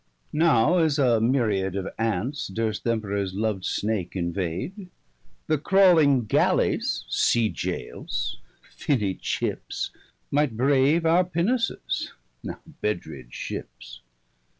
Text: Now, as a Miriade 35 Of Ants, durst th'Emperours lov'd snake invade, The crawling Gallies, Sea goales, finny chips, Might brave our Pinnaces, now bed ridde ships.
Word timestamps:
Now, 0.33 0.79
as 0.79 0.97
a 0.97 1.19
Miriade 1.21 1.73
35 1.73 1.75
Of 1.85 1.93
Ants, 1.99 2.47
durst 2.47 2.83
th'Emperours 2.85 3.35
lov'd 3.35 3.65
snake 3.65 4.15
invade, 4.15 4.89
The 5.45 5.59
crawling 5.59 6.25
Gallies, 6.25 7.05
Sea 7.07 7.51
goales, 7.51 8.37
finny 8.63 9.13
chips, 9.13 9.91
Might 10.31 10.57
brave 10.57 11.05
our 11.05 11.23
Pinnaces, 11.23 12.13
now 12.41 12.61
bed 12.81 13.01
ridde 13.05 13.31
ships. 13.31 14.01